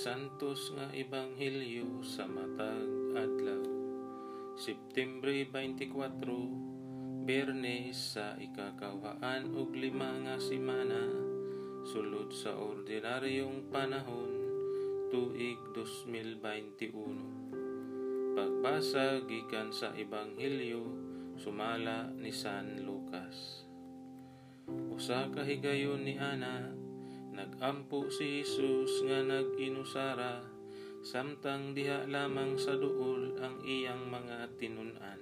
Santos 0.00 0.72
nga 0.80 0.88
Ebanghelyo 0.96 2.00
sa 2.00 2.24
matag 2.24 2.88
adlaw. 3.12 3.60
September 4.56 5.28
24, 5.28 5.92
Bernes 7.28 8.16
sa 8.16 8.32
ikakawhaan 8.40 9.52
ug 9.52 9.76
lima 9.76 10.08
nga 10.24 10.40
semana 10.40 11.04
sulod 11.84 12.32
sa 12.32 12.56
ordinaryong 12.56 13.68
panahon 13.68 14.32
tuig 15.12 15.60
2021. 15.76 18.32
Pagbasa 18.40 19.20
gikan 19.28 19.68
sa 19.68 19.92
Ebanghelyo 19.92 20.96
sumala 21.36 22.08
ni 22.16 22.32
San 22.32 22.88
Lucas. 22.88 23.68
Usa 24.96 25.28
ka 25.28 25.44
higayon 25.44 26.08
ni 26.08 26.16
Ana 26.16 26.88
Nagampo 27.40 28.12
si 28.12 28.44
Jesus 28.44 29.00
nga 29.08 29.24
nag-inusara 29.24 30.44
samtang 31.00 31.72
diha 31.72 32.04
lamang 32.04 32.60
sa 32.60 32.76
duol 32.76 33.32
ang 33.40 33.64
iyang 33.64 34.12
mga 34.12 34.60
tinunan. 34.60 35.16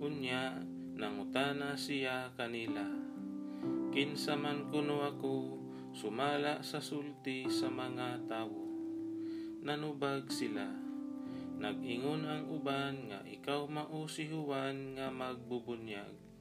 Unya 0.00 0.56
nangutana 0.96 1.76
siya 1.76 2.32
kanila. 2.32 2.88
Kinsa 3.92 4.40
man 4.40 4.72
kuno 4.72 5.04
ako 5.04 5.60
sumala 5.92 6.64
sa 6.64 6.80
sulti 6.80 7.44
sa 7.52 7.68
mga 7.68 8.24
tawo. 8.24 8.64
Nanubag 9.60 10.32
sila. 10.32 10.64
Nag-ingon 11.60 12.24
ang 12.24 12.48
uban 12.48 13.12
nga 13.12 13.20
ikaw 13.28 13.68
mao 13.68 14.08
si 14.08 14.32
Juan 14.32 14.96
nga 14.96 15.12
magbubunyag 15.12 16.31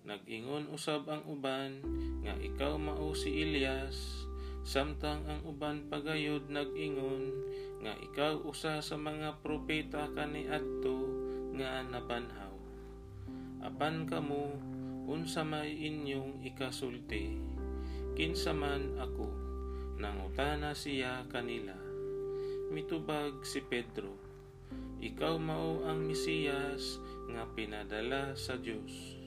Nag-ingon 0.00 0.72
usab 0.72 1.12
ang 1.12 1.28
uban 1.28 1.84
nga 2.24 2.32
ikaw 2.40 2.80
mao 2.80 3.12
si 3.12 3.36
Elias, 3.44 4.24
samtang 4.64 5.28
ang 5.28 5.44
uban 5.44 5.92
pagayod 5.92 6.48
nag-ingon 6.48 7.28
nga 7.84 7.92
ikaw 8.00 8.40
usa 8.48 8.80
sa 8.80 8.96
mga 8.96 9.44
propeta 9.44 10.08
kaniadto 10.16 11.04
nga 11.52 11.84
nabanhaw. 11.84 12.56
Apan 13.60 14.08
kamo 14.08 14.56
unsa 15.04 15.44
may 15.44 15.76
inyong 15.76 16.48
ikasulti, 16.48 17.36
kinsa 18.16 18.56
man 18.56 18.96
ako, 18.96 19.28
nangutana 20.00 20.72
siya 20.72 21.28
kanila. 21.28 21.76
Mitubag 22.72 23.44
si 23.44 23.60
Pedro, 23.60 24.16
ikaw 25.04 25.36
mao 25.36 25.84
ang 25.84 26.08
Mesiyas 26.08 26.96
nga 27.28 27.44
pinadala 27.52 28.32
sa 28.32 28.56
Dios 28.56 29.19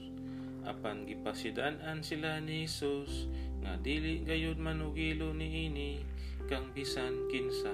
apan 0.64 1.04
gipasidan-an 1.04 2.00
sila 2.00 2.40
ni 2.40 2.64
Jesus 2.64 3.28
nga 3.64 3.76
dili 3.80 4.24
gayud 4.24 4.60
manugilo 4.60 5.32
niini 5.32 6.00
kang 6.48 6.72
bisan 6.76 7.28
kinsa. 7.32 7.72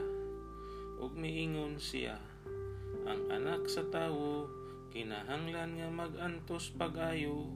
Ug 1.01 1.17
miingon 1.17 1.81
siya 1.81 2.21
ang 3.09 3.27
anak 3.33 3.67
sa 3.67 3.87
tawo 3.89 4.47
kinahanglan 4.93 5.81
nga 5.81 5.89
magantos 5.89 6.71
pagayo 6.75 7.49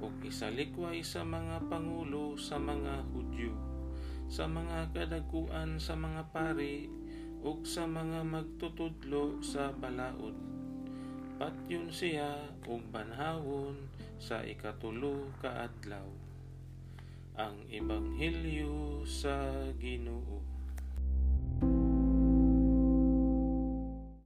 ug 0.00 0.12
isalikway 0.26 1.00
sa 1.00 1.24
mga 1.24 1.70
pangulo 1.70 2.36
sa 2.36 2.56
mga 2.60 3.04
Hudyo 3.14 3.52
sa 4.30 4.46
mga 4.46 4.94
kadaguan 4.94 5.82
sa 5.82 5.98
mga 5.98 6.30
pari 6.30 6.86
ug 7.42 7.66
sa 7.66 7.90
mga 7.90 8.22
magtutudlo 8.22 9.42
sa 9.42 9.74
balaod 9.74 10.59
patyon 11.40 11.88
siya 11.88 12.36
ug 12.68 12.84
banhawon 12.92 13.72
sa 14.20 14.44
ikatulo 14.44 15.32
ka 15.40 15.72
adlaw 15.72 16.04
ang 17.32 17.64
ebanghelyo 17.72 19.00
sa 19.08 19.40
Ginoo 19.80 20.49